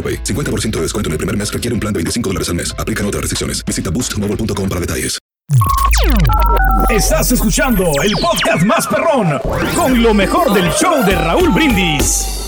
[0.00, 0.24] AroPay.
[0.24, 2.74] 50% de descuento en el primer mes requiere un plan de 25 dólares al mes.
[2.78, 3.62] Aplican otras restricciones.
[3.66, 5.18] Visita boostmobile.com para detalles.
[6.88, 9.40] Estás escuchando el podcast más perrón
[9.74, 12.40] con lo mejor del show de Raúl Brindis.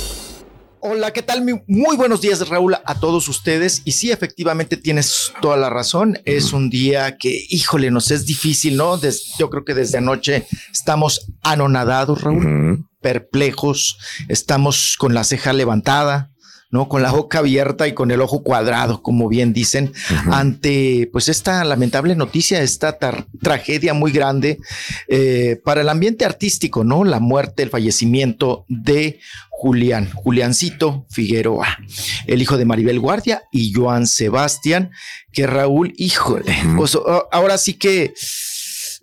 [0.84, 1.44] Hola, ¿qué tal?
[1.68, 3.82] Muy buenos días, Raúl, a todos ustedes.
[3.84, 6.18] Y sí, efectivamente tienes toda la razón.
[6.24, 9.00] Es un día que, híjole, nos es difícil, ¿no?
[9.38, 16.31] yo creo que desde anoche estamos anonadados, Raúl, perplejos, estamos con la ceja levantada,
[16.72, 16.88] ¿no?
[16.88, 19.92] Con la boca abierta y con el ojo cuadrado, como bien dicen,
[20.32, 22.98] ante pues esta lamentable noticia, esta
[23.40, 24.58] tragedia muy grande
[25.06, 27.04] eh, para el ambiente artístico, ¿no?
[27.04, 31.78] La muerte, el fallecimiento de Julián, Juliancito Figueroa,
[32.26, 34.90] el hijo de Maribel Guardia y Joan Sebastián,
[35.30, 36.98] que Raúl, híjole, pues
[37.30, 38.14] ahora sí que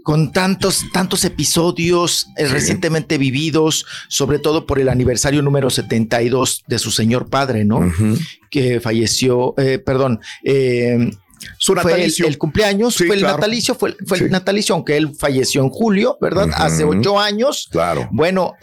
[0.10, 6.80] con tantos, tantos episodios eh, recientemente vividos, sobre todo por el aniversario número 72 de
[6.80, 7.82] su señor padre, ¿no?
[8.50, 11.12] Que falleció, eh, perdón, eh,
[11.60, 12.26] su natalicio.
[12.26, 16.50] El, cumpleaños fue el natalicio, fue, fue el natalicio, aunque él falleció en julio, ¿verdad?
[16.56, 17.68] Hace ocho años.
[17.70, 18.10] Claro.
[18.12, 18.56] Bueno,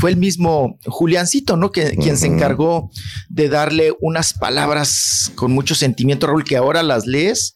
[0.00, 1.70] fue el mismo Juliancito, ¿no?
[1.70, 2.90] Que, Quien se encargó
[3.28, 7.55] de darle unas palabras con mucho sentimiento, Raúl, que ahora las lees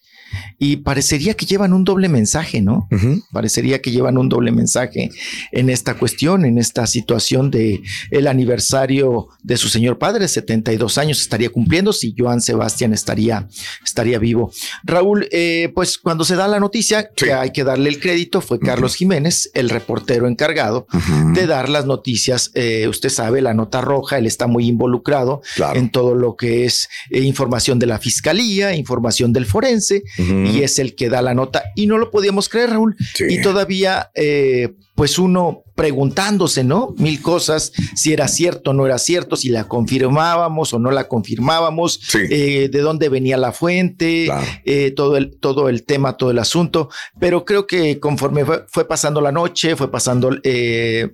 [0.58, 2.88] y parecería que llevan un doble mensaje, ¿no?
[3.32, 5.10] Parecería que llevan un doble mensaje
[5.52, 11.20] en esta cuestión, en esta situación de el aniversario de su señor padre, 72 años
[11.20, 13.48] estaría cumpliendo si Joan Sebastián estaría,
[13.84, 14.52] estaría vivo.
[14.84, 18.58] Raúl, eh, pues cuando se da la noticia, que hay que darle el crédito, fue
[18.58, 20.86] Carlos Jiménez, el reportero encargado
[21.34, 22.50] de dar las noticias.
[22.54, 25.42] Eh, usted sabe, la nota roja, él está muy involucrado
[25.74, 30.78] en todo lo que es eh, información de la fiscalía, información del forense y es
[30.78, 31.64] el que da la nota.
[31.76, 32.96] Y no lo podíamos creer, Raúl.
[33.28, 36.94] Y todavía, eh, pues uno preguntándose, ¿no?
[36.98, 41.08] Mil cosas, si era cierto o no era cierto, si la confirmábamos o no la
[41.08, 44.28] confirmábamos, eh, de dónde venía la fuente,
[44.66, 46.90] eh, todo, el, todo el tema, todo el asunto.
[47.18, 50.30] Pero creo que conforme fue, pasando la noche, fue pasando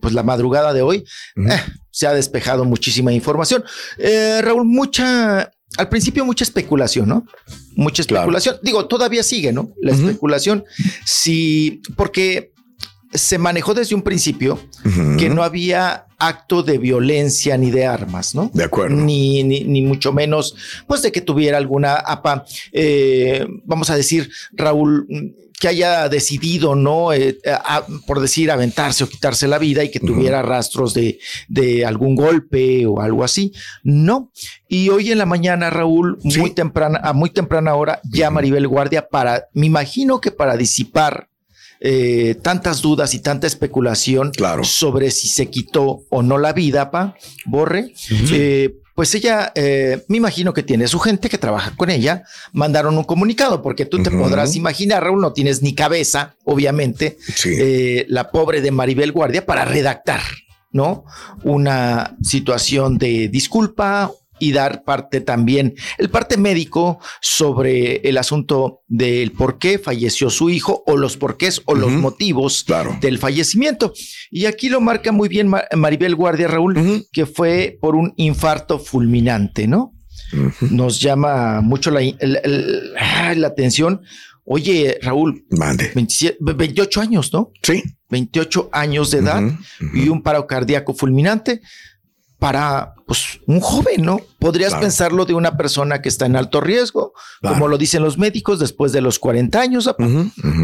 [0.01, 1.05] pues la madrugada de hoy,
[1.91, 3.63] se ha despejado muchísima información.
[4.43, 7.27] Raúl, mucha al principio mucha especulación, ¿no?
[7.75, 8.57] Mucha especulación.
[8.63, 9.73] Digo, todavía sigue, ¿no?
[9.83, 10.65] La especulación.
[11.05, 12.53] Sí, porque
[13.17, 14.59] se manejó desde un principio
[15.19, 18.51] que no había acto de violencia ni de armas, ¿no?
[18.55, 18.97] De acuerdo.
[18.97, 20.55] Ni, ni, mucho menos,
[20.87, 25.07] pues de que tuviera alguna APA, eh, vamos a decir, Raúl
[25.59, 27.13] que haya decidido, ¿no?
[27.13, 27.39] Eh,
[28.07, 32.85] por decir, aventarse o quitarse la vida y que tuviera rastros de, de, algún golpe
[32.87, 33.53] o algo así.
[33.83, 34.31] No.
[34.69, 39.09] Y hoy en la mañana, Raúl, muy temprana, a muy temprana hora, ya Maribel Guardia
[39.09, 41.29] para, me imagino que para disipar
[41.81, 44.33] eh, tantas dudas y tanta especulación
[44.63, 47.93] sobre si se quitó o no la vida, pa, Borre,
[48.33, 52.23] eh, pues ella, eh, me imagino que tiene su gente que trabaja con ella,
[52.53, 58.07] mandaron un comunicado, porque tú te podrás imaginar, Raúl, no tienes ni cabeza, obviamente, eh,
[58.09, 60.23] la pobre de Maribel Guardia para redactar,
[60.73, 61.05] ¿no?
[61.45, 69.33] Una situación de disculpa, y dar parte también, el parte médico sobre el asunto del
[69.33, 72.67] por qué falleció su hijo o los porqués o los motivos
[73.01, 73.93] del fallecimiento.
[74.31, 79.67] Y aquí lo marca muy bien Maribel Guardia Raúl, que fue por un infarto fulminante,
[79.67, 79.93] ¿no?
[80.61, 82.01] Nos llama mucho la,
[83.35, 84.03] la atención.
[84.45, 85.93] Oye, Raúl, Mande.
[85.95, 87.53] 28 años, ¿no?
[87.63, 87.83] Sí.
[88.11, 89.43] 28 años de edad
[89.93, 91.61] y un paro cardíaco fulminante
[92.39, 94.21] para pues, un joven, ¿no?
[94.39, 98.59] Podrías pensarlo de una persona que está en alto riesgo, como lo dicen los médicos,
[98.59, 99.91] después de los 40 años,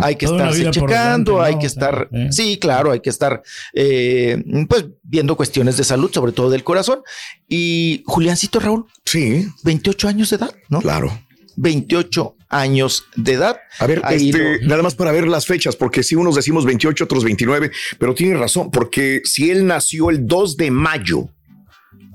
[0.03, 2.29] hay que estarse checando, hay que estar, eh.
[2.31, 3.43] sí, claro, hay que estar,
[3.73, 7.01] eh, pues, viendo cuestiones de salud, sobre todo del corazón.
[7.49, 10.81] Y Juliancito Raúl, sí, 28 años de edad, ¿no?
[10.81, 11.17] Claro.
[11.57, 13.57] 28 años de edad.
[13.79, 17.25] A ver, este, nada más para ver las fechas, porque si unos decimos 28, otros
[17.25, 21.29] 29, pero tiene razón, porque si él nació el 2 de mayo,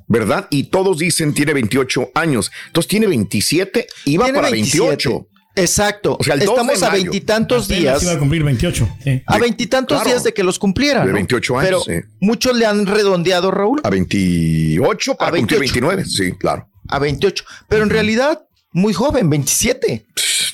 [0.08, 0.48] ¿verdad?
[0.50, 5.28] Y todos dicen tiene 28 años, entonces tiene 27, iba para 28.
[5.58, 6.18] Exacto.
[6.20, 8.04] O sea, Estamos a veintitantos días.
[8.04, 8.88] Iba a cumplir 28.
[9.26, 11.08] A veintitantos días de que los cumplieran.
[11.08, 11.84] De 28 años.
[11.86, 13.82] Pero muchos le han redondeado, Raúl.
[13.84, 16.06] A 28 para a 29.
[16.06, 16.70] Sí, claro.
[16.90, 17.44] A 28.
[17.68, 20.06] Pero en realidad, muy joven, 27.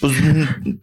[0.04, 0.18] Pues,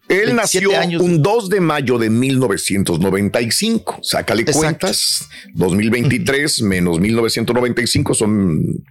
[0.08, 3.99] Él nació un 2 de mayo de 1995.
[4.00, 5.28] Sácale cuentas.
[5.52, 8.82] 2023 menos 1995 son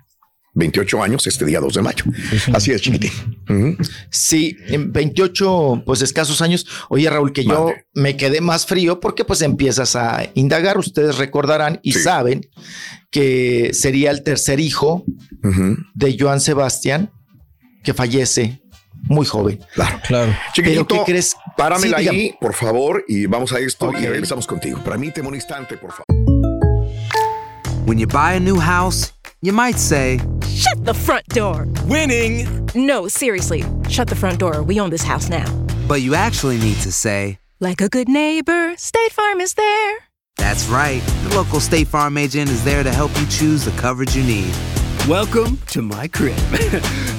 [0.54, 2.06] 28 años este día 2 de mayo.
[2.54, 3.10] Así es, chiquitín.
[4.12, 6.68] Sí, en 28, pues escasos años.
[6.90, 10.78] Oye, Raúl, que yo me quedé más frío porque pues empiezas a indagar.
[10.78, 12.48] Ustedes recordarán y saben
[13.10, 15.04] que sería el tercer hijo
[15.96, 17.10] de Joan Sebastián
[17.84, 18.62] que fallece
[19.10, 19.60] muy joven.
[19.74, 20.36] Claro, claro.
[20.54, 21.36] Chiquitito, ¿qué crees?
[21.58, 24.80] Páramela ahí, por favor, y vamos a esto y regresamos contigo.
[24.84, 26.06] Permíteme un instante, por favor.
[27.86, 29.12] When you buy a new house,
[29.42, 31.68] you might say, Shut the front door.
[31.86, 32.48] Winning.
[32.76, 33.64] No, seriously.
[33.90, 34.62] Shut the front door.
[34.62, 35.46] We own this house now.
[35.88, 39.98] But you actually need to say, Like a good neighbor, State Farm is there.
[40.38, 41.02] That's right.
[41.24, 44.54] The local State Farm agent is there to help you choose the coverage you need.
[45.08, 46.38] Welcome to my crib.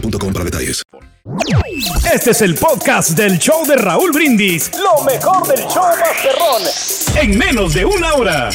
[0.00, 0.82] para detalles.
[2.12, 4.70] Este es el podcast del show de Raúl Brindis.
[4.78, 6.62] Lo mejor del show Masterrón.
[7.20, 8.50] En menos de una hora.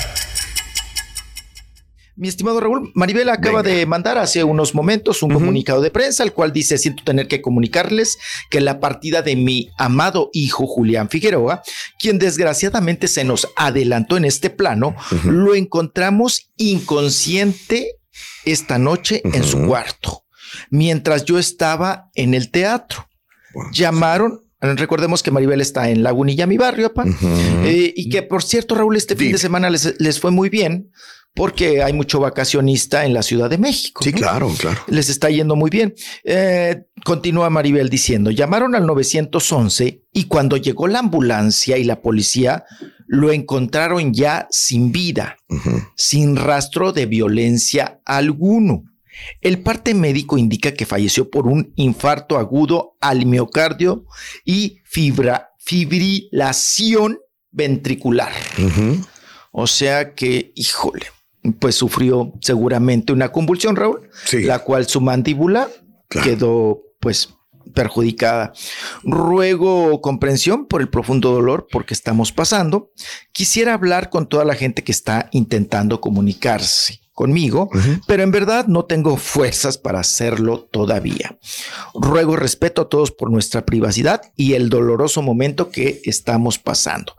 [2.16, 6.34] Mi estimado Raúl, Maribel acaba de mandar hace unos momentos un comunicado de prensa, el
[6.34, 8.18] cual dice, siento tener que comunicarles
[8.50, 11.62] que la partida de mi amado hijo Julián Figueroa,
[12.00, 14.95] quien desgraciadamente se nos adelantó en este plano,
[15.25, 18.00] lo encontramos inconsciente
[18.45, 20.24] esta noche en su cuarto
[20.69, 23.07] mientras yo estaba en el teatro.
[23.71, 26.92] Llamaron Recordemos que Maribel está en Lagunilla, mi barrio,
[27.63, 30.89] eh, y que por cierto, Raúl, este fin de semana les, fue muy bien
[31.36, 34.04] porque hay mucho vacacionista en la Ciudad de México.
[34.04, 34.81] Sí, claro, claro.
[34.88, 35.94] Les está yendo muy bien.
[36.24, 42.65] Eh, continúa Maribel diciendo, llamaron al 911 y cuando llegó la ambulancia y la policía,
[43.06, 45.38] lo encontraron ya sin vida,
[45.95, 48.86] sin rastro de violencia alguno.
[49.42, 54.06] El parte médico indica que falleció por un infarto agudo al miocardio
[54.46, 54.80] y
[55.60, 57.19] fibrilación
[57.52, 58.31] ventricular.
[59.52, 61.08] O sea que, híjole,
[61.60, 65.69] pues sufrió seguramente una convulsión, Raúl, la cual su mandíbula
[66.10, 67.30] quedó pues
[67.74, 68.54] perjudicada.
[69.04, 72.92] Ruego comprensión por el profundo dolor porque estamos pasando.
[73.31, 77.72] Quisiera hablar con toda la gente que está intentando comunicarse conmigo,
[78.06, 81.40] pero en verdad no tengo fuerzas para hacerlo todavía.
[81.95, 87.16] Ruego respeto a todos por nuestra privacidad y el doloroso momento que estamos pasando.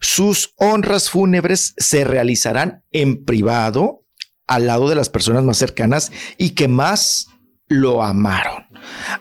[0.00, 4.06] Sus honras fúnebres se realizarán en privado
[4.46, 7.26] al lado de las personas más cercanas y que más
[7.68, 8.64] lo amaron.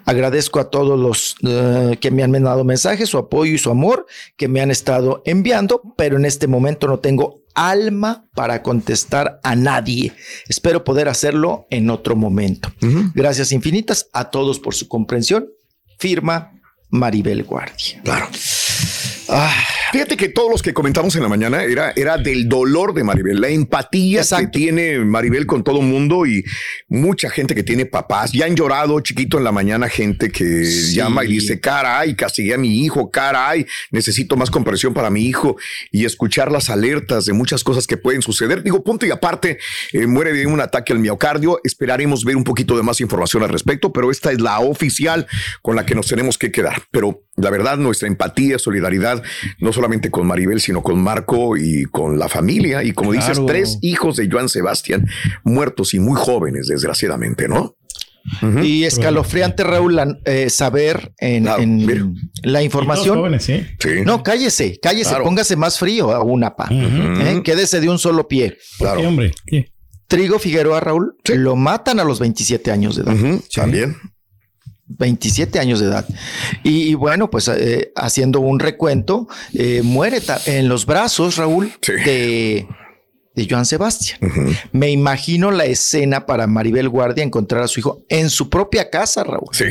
[0.05, 4.05] Agradezco a todos los eh, que me han mandado mensajes, su apoyo y su amor
[4.37, 9.55] que me han estado enviando, pero en este momento no tengo alma para contestar a
[9.55, 10.13] nadie.
[10.47, 12.71] Espero poder hacerlo en otro momento.
[13.13, 15.49] Gracias infinitas a todos por su comprensión.
[15.99, 16.51] Firma
[16.89, 18.01] Maribel Guardia.
[18.03, 18.27] Claro.
[19.29, 19.53] Ah,
[19.93, 23.39] Fíjate que todos los que comentamos en la mañana era, era del dolor de Maribel,
[23.39, 26.43] la empatía que tiene Maribel con todo el mundo y
[26.87, 28.31] mucha gente que tiene papás.
[28.31, 32.57] Ya han llorado chiquito en la mañana, gente que llama y dice, caray, castigué a
[32.57, 35.57] mi hijo, caray, necesito más comprensión para mi hijo
[35.91, 38.63] y escuchar las alertas de muchas cosas que pueden suceder.
[38.63, 39.59] Digo, punto y aparte,
[39.91, 41.61] eh, muere de un ataque al miocardio.
[41.63, 45.27] Esperaremos ver un poquito de más información al respecto, pero esta es la oficial
[45.61, 46.81] con la que nos tenemos que quedar.
[46.89, 49.23] Pero la verdad, nuestra empatía, solidaridad,
[49.59, 52.83] no solamente con Maribel, sino con Marco y con la familia.
[52.83, 55.07] Y como dices, tres hijos de Joan Sebastián
[55.43, 57.75] muertos y muy jóvenes, desgraciadamente, ¿no?
[58.63, 63.17] Y escalofriante, Raúl, eh, saber en, en la información.
[63.17, 63.65] jóvenes, ¿sí?
[64.05, 65.25] No, cállese, cállese, Claro.
[65.25, 66.69] póngase más frío a una pa.
[66.71, 67.41] ¿eh?
[67.43, 68.57] Quédese de un solo pie.
[68.79, 69.31] ¿Por qué, hombre?
[69.45, 69.73] ¿Qué?
[70.07, 73.15] Trigo Figueroa, Raúl, lo matan a los 27 años de edad.
[73.53, 73.97] También.
[74.87, 76.05] 27 años de edad.
[76.63, 82.67] Y, y bueno, pues eh, haciendo un recuento, eh, muere en los brazos, Raúl, de,
[83.35, 84.19] de Joan Sebastián.
[84.71, 89.23] Me imagino la escena para Maribel Guardia encontrar a su hijo en su propia casa,
[89.23, 89.49] Raúl.
[89.51, 89.65] Sí.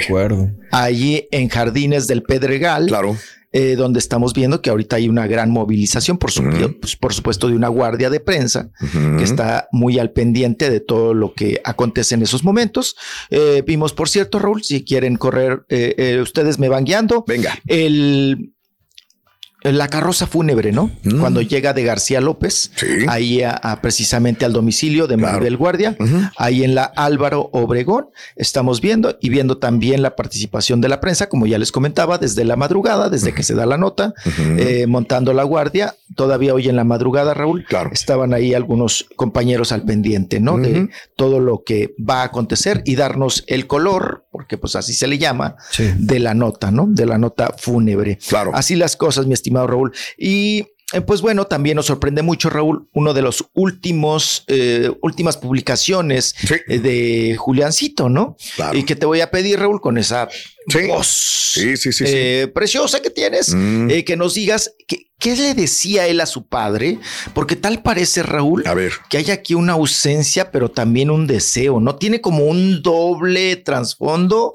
[0.70, 2.86] Allí en Jardines del Pedregal.
[2.86, 3.16] Claro.
[3.52, 6.42] Eh, donde estamos viendo que ahorita hay una gran movilización, por, su-
[6.80, 8.70] pues, por supuesto, de una guardia de prensa
[9.18, 12.96] que está muy al pendiente de todo lo que acontece en esos momentos.
[13.30, 17.24] Eh, vimos, por cierto, Raúl, si quieren correr, eh, eh, ustedes me van guiando.
[17.26, 17.58] Venga.
[17.66, 18.52] El,
[19.64, 20.90] la carroza fúnebre, ¿no?
[21.20, 22.72] Cuando llega de García López,
[23.08, 25.96] ahí a, a precisamente al domicilio de Maribel Guardia,
[26.36, 31.28] ahí en la Álvaro Obregón, estamos viendo y viendo también la participación de la prensa,
[31.28, 34.14] como ya les comentaba, desde la madrugada, desde que se da la nota,
[34.58, 35.94] eh, montando la guardia.
[36.14, 40.58] Todavía hoy en la madrugada, Raúl, estaban ahí algunos compañeros al pendiente, ¿no?
[40.58, 45.06] De todo lo que va a acontecer y darnos el color, porque pues así se
[45.06, 45.56] le llama,
[45.98, 46.86] de la nota, ¿no?
[46.88, 48.18] De la nota fúnebre.
[48.28, 48.50] Claro.
[48.54, 49.92] Así las cosas, mi estimado Raúl.
[50.16, 55.38] Y eh, pues bueno, también nos sorprende mucho, Raúl, uno de los últimos, eh, últimas
[55.38, 56.34] publicaciones
[56.68, 58.36] eh, de Juliancito, ¿no?
[58.72, 60.28] Y que te voy a pedir, Raúl, con esa
[60.88, 63.90] voz eh, preciosa que tienes, Mm.
[63.90, 66.98] eh, que nos digas que- qué le decía él a su padre,
[67.34, 68.64] porque tal parece, Raúl,
[69.08, 71.96] que hay aquí una ausencia, pero también un deseo, ¿no?
[71.96, 74.52] Tiene como un doble trasfondo,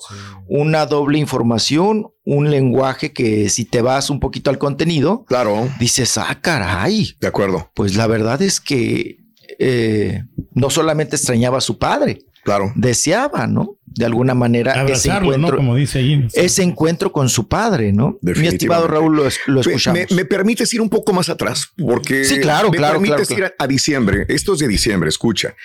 [0.48, 6.18] una doble información, un lenguaje que si te vas un poquito al contenido, claro, dices,
[6.18, 7.16] ah, caray.
[7.22, 7.72] De acuerdo.
[7.74, 9.18] Pues la verdad es que
[9.60, 10.24] eh,
[10.54, 13.74] no solamente extrañaba a su padre, claro, deseaba, ¿no?
[13.86, 15.36] De alguna manera ese Abrazarlo, ¿no?
[15.36, 16.28] encuentro, Como dice ahí.
[16.34, 18.20] ese encuentro con su padre, ¿no?
[18.22, 18.88] Mi estimado.
[18.88, 20.00] Raúl, lo, lo Me- escuchamos.
[20.12, 23.46] Me, me permites ir un poco más atrás, porque Sí, claro, me claro, permites claro,
[23.46, 24.26] ir a, a diciembre.
[24.30, 25.56] Esto es de diciembre, escucha.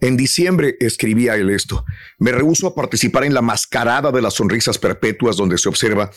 [0.00, 1.84] En diciembre escribía él esto.
[2.18, 6.10] Me rehúso a participar en la mascarada de las sonrisas perpetuas donde se observa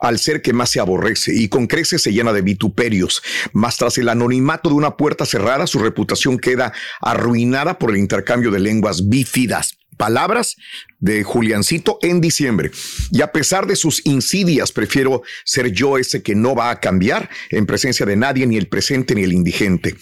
[0.00, 3.22] al ser que más se aborrece y con creces se llena de vituperios.
[3.52, 8.50] Mas tras el anonimato de una puerta cerrada, su reputación queda arruinada por el intercambio
[8.50, 9.61] de lenguas bífidas.
[9.96, 10.56] Palabras
[10.98, 12.70] de Juliancito en diciembre.
[13.10, 17.28] Y a pesar de sus insidias, prefiero ser yo ese que no va a cambiar
[17.50, 19.96] en presencia de nadie, ni el presente ni el indigente.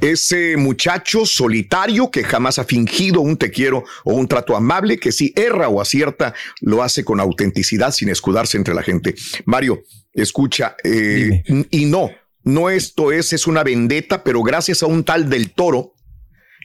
[0.00, 5.12] Ese muchacho solitario que jamás ha fingido un te quiero o un trato amable, que
[5.12, 9.14] si erra o acierta, lo hace con autenticidad sin escudarse entre la gente.
[9.44, 12.10] Mario, escucha, eh, y no,
[12.44, 15.95] no esto es, es una vendetta, pero gracias a un tal del toro,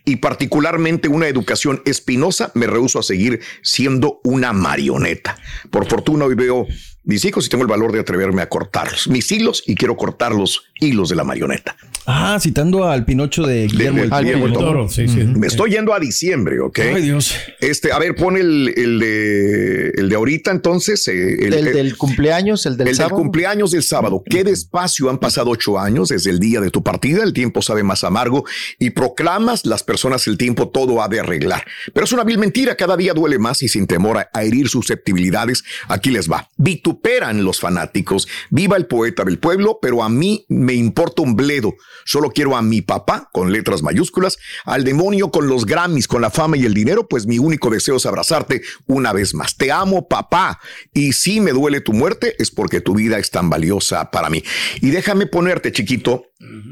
[0.06, 5.38] y particularmente una educación espinosa, me rehuso a seguir siendo una marioneta.
[5.70, 6.68] Por fortuna hoy veo
[7.04, 10.34] mis hijos y tengo el valor de atreverme a cortarlos, mis hilos y quiero cortar
[10.34, 11.76] los hilos de la marioneta.
[12.06, 14.88] Ah, citando al Pinocho de Guillermo De- el de Guillermo el Toro.
[14.88, 15.38] Toro.
[15.40, 16.80] Me estoy yendo a diciembre, ¿ok?
[16.80, 17.36] Ay, Dios.
[17.60, 19.71] Este, a ver, pon el, el de,
[20.02, 21.08] el de ahorita entonces.
[21.08, 23.16] eh, el, el el- del cumpleaños, el del el del sábado.
[23.16, 24.22] cumpleaños del sábado.
[24.30, 27.24] Qué despacio han pasado ocho años desde el día de tu partida.
[27.24, 28.44] El tiempo sabe más amargo
[28.80, 31.66] y proclamas las personas el tiempo todo ha de arreglar.
[31.94, 32.76] Pero es una vil mentira.
[32.76, 35.64] Cada día duele más y sin temor a, a herir susceptibilidades.
[35.88, 36.50] Aquí les va.
[36.58, 38.28] Vituperan los fanáticos.
[38.50, 41.76] Viva el poeta del pueblo, pero a mí me importa un bledo.
[42.06, 46.30] Solo quiero a mi papá con letras mayúsculas, al demonio con los Grammys, con la
[46.32, 49.56] fama y el dinero, pues mi único deseo es abrazarte una vez más.
[49.56, 50.60] Te amo, papá.
[50.94, 54.44] Y si me duele tu muerte, es porque tu vida es tan valiosa para mí.
[54.82, 56.28] Y déjame ponerte, chiquito.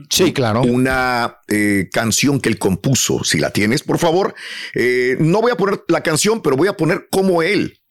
[0.10, 0.62] Sí, claro.
[0.62, 4.34] Una eh, canción que él compuso, si la tienes, por favor.
[4.74, 7.82] Eh, no voy a poner la canción, pero voy a poner cómo él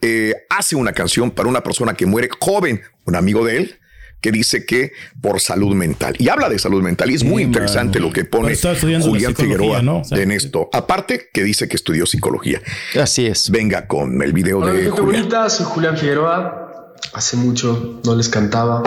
[0.00, 3.78] eh, hace una canción para una persona que muere joven, un amigo de él,
[4.20, 6.14] que dice que por salud mental.
[6.18, 10.00] Y habla de salud mental y es muy interesante lo que pone Julián Figueroa ¿no?
[10.00, 10.68] O sea, en esto.
[10.72, 12.60] Aparte que dice que estudió psicología.
[13.00, 13.50] Así es.
[13.50, 15.22] Venga con el video Hola, de gente Julián.
[15.22, 16.94] bonita, soy Julián Figueroa.
[17.12, 18.82] Hace mucho no les cantaba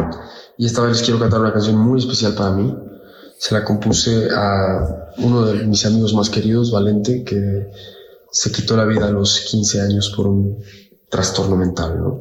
[0.58, 2.76] y esta vez les quiero cantar una canción muy especial para mí.
[3.38, 7.68] Se la compuse a uno de mis amigos más queridos, Valente, que
[8.32, 10.58] se quitó la vida a los 15 años por un
[11.10, 12.20] trastorno mental, ¿no?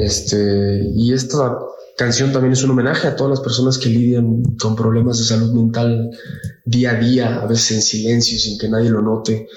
[0.00, 1.58] Este, y esta
[1.96, 5.52] canción también es un homenaje a todas las personas que lidian con problemas de salud
[5.52, 6.10] mental
[6.64, 9.48] día a día, a veces en silencio, sin que nadie lo note.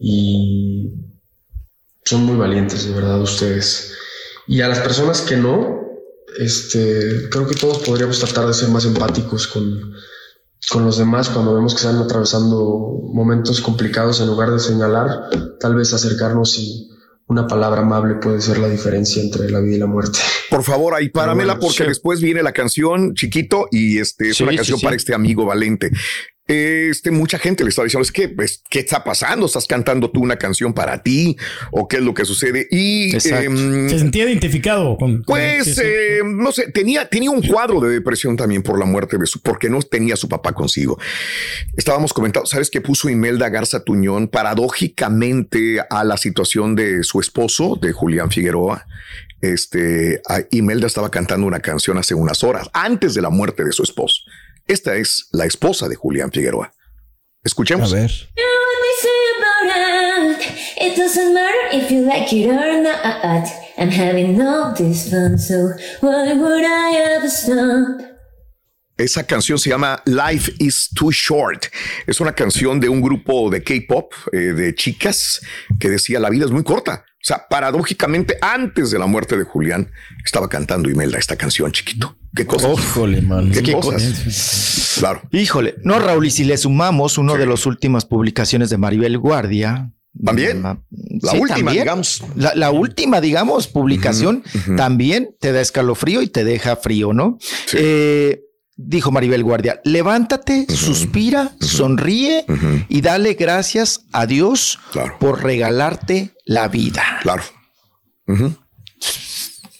[0.00, 0.92] Y
[2.04, 3.92] son muy valientes, de verdad, ustedes.
[4.46, 5.80] Y a las personas que no,
[6.38, 9.94] este, creo que todos podríamos tratar de ser más empáticos con,
[10.70, 15.28] con los demás cuando vemos que están atravesando momentos complicados en lugar de señalar,
[15.60, 16.91] tal vez acercarnos y
[17.32, 20.18] una palabra amable puede ser la diferencia entre la vida y la muerte.
[20.50, 21.88] Por favor, ahí páramela bueno, porque sí.
[21.88, 24.84] después viene la canción chiquito y este es Sí, una sí, canción sí.
[24.84, 25.90] para este amigo Valente.
[26.48, 29.46] Este, mucha gente le está diciendo, es que, pues, ¿qué está pasando?
[29.46, 31.36] ¿Estás cantando tú una canción para ti?
[31.70, 32.66] ¿O qué es lo que sucede?
[32.68, 35.22] Y em, Se sentía identificado con.
[35.22, 35.82] pues, sí, sí.
[35.84, 39.40] eh, no sé, tenía, tenía un cuadro de depresión también por la muerte de su,
[39.40, 40.98] porque no tenía a su papá consigo.
[41.76, 47.78] Estábamos comentando, ¿sabes qué puso Imelda Garza Tuñón paradójicamente a la situación de su esposo,
[47.80, 48.84] de Julián Figueroa?
[49.40, 53.82] Este, Imelda estaba cantando una canción hace unas horas, antes de la muerte de su
[53.82, 54.22] esposo.
[54.66, 56.72] Esta es la esposa de Julián Figueroa.
[57.44, 57.92] Escuchemos.
[57.92, 58.10] A ver.
[60.80, 63.46] It doesn't matter if you like it or not.
[63.78, 68.12] I'm having all this fun, so why would I ever stop?
[68.98, 71.66] Esa canción se llama Life is Too Short.
[72.06, 75.40] Es una canción de un grupo de K-pop eh, de chicas
[75.80, 77.04] que decía la vida es muy corta.
[77.22, 79.92] O sea, paradójicamente, antes de la muerte de Julián,
[80.24, 82.16] estaba cantando Imelda esta canción, chiquito.
[82.34, 82.72] ¿Qué cosas?
[82.78, 83.52] Híjole, man.
[83.52, 84.96] ¿Qué, Qué cosas?
[84.98, 85.22] Claro.
[85.30, 89.92] Híjole, no, Raúl, y si le sumamos uno de las últimas publicaciones de Maribel Guardia.
[90.24, 90.62] También.
[90.62, 90.76] La
[91.30, 91.82] sí, última, también.
[91.84, 92.24] digamos.
[92.34, 94.42] La, la última, digamos, publicación
[94.76, 97.38] también te da escalofrío y te deja frío, ¿no?
[97.72, 98.40] Eh,
[98.76, 102.44] dijo Maribel Guardia, levántate, suspira, sonríe
[102.88, 105.16] y dale gracias a Dios Claro.
[105.20, 107.02] por regalarte la vida.
[107.22, 107.42] Claro.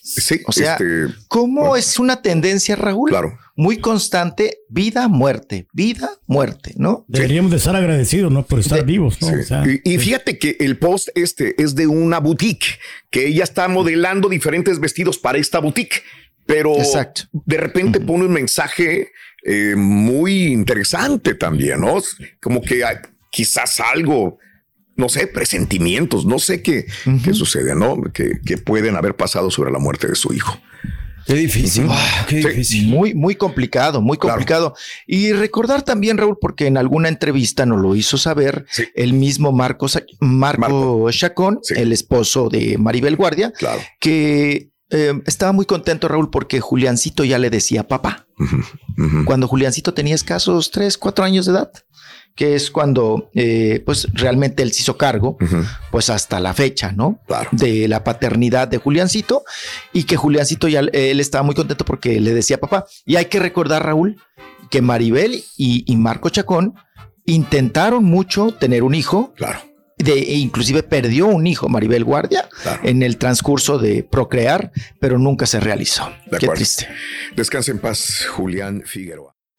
[0.03, 3.09] Sí, O sea, este, ¿cómo es una tendencia, Raúl?
[3.09, 3.39] Claro.
[3.57, 7.07] Muy constante, vida, muerte, vida, muerte, ¿no?
[7.09, 8.45] Deberíamos de estar agradecidos, ¿no?
[8.45, 9.29] Por estar vivos, ¿no?
[9.29, 9.35] Sí.
[9.35, 12.79] O sea, y, y fíjate que el post este es de una boutique
[13.11, 16.03] que ella está modelando diferentes vestidos para esta boutique,
[16.45, 17.23] pero Exacto.
[17.33, 19.13] de repente pone un mensaje
[19.45, 22.01] eh, muy interesante también, ¿no?
[22.41, 22.97] Como que hay
[23.31, 24.39] quizás algo,
[24.97, 26.87] no sé, presentimientos, no sé qué,
[27.25, 27.97] qué sucede, ¿no?
[28.13, 30.59] Que, que pueden haber pasado sobre la muerte de su hijo.
[31.25, 31.87] Qué difícil.
[31.89, 32.49] Ah, Qué Sí.
[32.49, 32.89] difícil.
[32.89, 34.35] Muy, muy complicado, muy Claro.
[34.39, 34.75] complicado.
[35.07, 38.85] Y recordar también, Raúl, porque en alguna entrevista nos lo hizo saber Sí.
[38.97, 41.11] el mismo Marco, Sa- Marco, Marco.
[41.13, 41.75] Chacón, Sí.
[41.77, 43.81] el esposo de Maribel Guardia, Claro.
[44.01, 48.27] que eh, estaba muy contento, Raúl, porque Juliancito ya le decía papá.
[49.25, 51.71] Cuando Juliancito tenía escasos tres, cuatro años de edad,
[52.35, 55.37] que es cuando eh, pues realmente él se hizo cargo,
[55.91, 57.21] pues hasta la fecha, ¿no?
[57.27, 57.51] Claro.
[57.53, 59.45] De la paternidad de Juliancito
[59.93, 62.87] y que Juliancito ya él estaba muy contento porque le decía papá.
[63.05, 64.17] Y hay que recordar, Raúl,
[64.71, 66.75] que Maribel y, y Marco Chacón
[67.27, 69.33] intentaron mucho tener un hijo.
[69.37, 69.61] Claro.
[69.99, 72.81] De, e inclusive perdió un hijo, Maribel Guardia, Claro.
[72.83, 76.11] en el transcurso de procrear, pero nunca se realizó.
[76.29, 76.89] De Qué triste.
[77.37, 79.37] Descansa en paz, Julián Figueroa.